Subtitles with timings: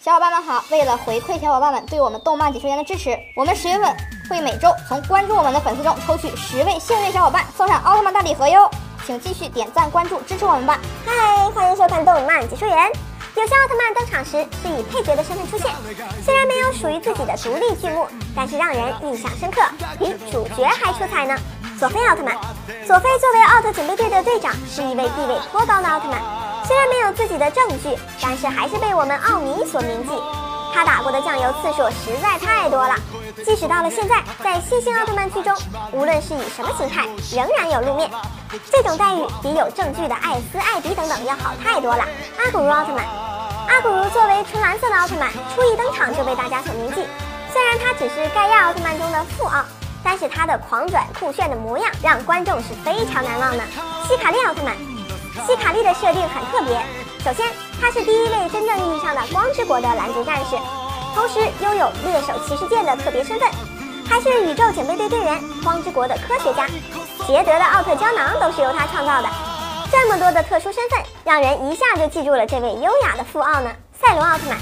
[0.00, 0.62] 小伙伴们好！
[0.70, 3.96] 为了回馈小伙伴们对我们动漫解说员的支持，我们十月份
[4.30, 8.70] 会每周从关注我们的粉丝中抽取十位幸运小伙伴，送上奥特曼大礼盒哟！
[9.04, 10.78] 请继续点赞、关注、支持我们吧！
[11.04, 12.92] 嗨，欢迎收看动漫解说员。
[13.34, 15.72] 有些奥特曼登场时是以配角的身份出现，
[16.24, 19.60] 虽然没有属于自己的独立剧目，但是让人印象深刻，
[19.98, 21.36] 比主角还出彩呢。
[21.76, 22.36] 佐菲奥特曼，
[22.86, 26.20] 佐菲作为奥特警备队的队长，是一位地位颇高的奥特曼。
[26.64, 30.10] 虽然没有自己的证据，但是还是被我们奥迷所铭记。
[30.74, 32.94] 他打过的酱油次数实在太多了，
[33.44, 35.56] 即使到了现在，在新星奥特曼剧中，
[35.92, 38.10] 无论是以什么形态，仍然有露面。
[38.70, 42.04] 这种待遇比有证据的艾斯、艾迪等等要好太多了。
[42.38, 43.04] 阿古茹奥特曼，
[43.68, 47.06] 阿古茹作为纯蓝色的奥特曼，初一登场就被大家所铭记。
[47.52, 49.64] 虽然他只是盖亚奥特曼中的副奥。
[50.04, 53.64] 但是他的狂拽酷炫的模样让观众是非常难忘的。
[54.06, 54.74] 希卡利奥特曼，
[55.46, 56.80] 希卡利的设定很特别。
[57.24, 57.46] 首先，
[57.80, 60.56] 他是第一位真正意义上的光之国的蓝族战士，
[61.14, 63.48] 同时拥有猎手骑士剑的特别身份，
[64.08, 66.66] 还是宇宙警备队队员、光之国的科学家。
[67.26, 69.28] 捷德的奥特胶囊都是由他创造的。
[69.90, 73.70] 这么多的特殊身份，让人一下就记住了这位优雅的富奥呢。
[73.92, 74.58] 赛罗奥特曼，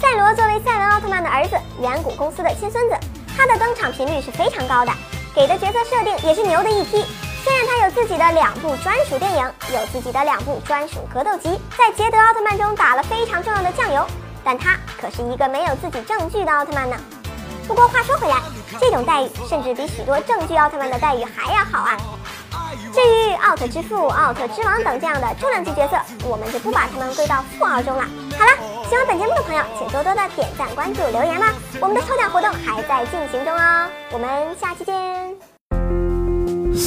[0.00, 2.96] 赛罗作为赛文奥特曼的儿子，远古公司的亲孙子。
[3.36, 4.92] 他的登场频率是非常高的，
[5.34, 7.04] 给的角色设定也是牛的一批。
[7.44, 14.06] 虽然他有自己的两部专属电影，有自己的两部专属格斗集，在捷德奥特曼中打了非常重要的酱油，
[14.44, 16.96] 但他可是一个没有自己证据的奥特曼呢。
[17.66, 18.36] 不过话说回来，
[18.80, 21.96] 这种待遇甚至比许多证据奥特曼的待遇还要好啊。
[22.92, 28.04] 至于奥特之父、奥特之王等这样的重量级角色，我们就不把他们归到富奥中了。
[28.38, 28.52] 好了。
[28.92, 31.46] 喜欢本节目的朋友，请多多的点赞、关注、留言吧！
[31.80, 35.61] 我们的抽奖活动还在进行中哦，我们下期见。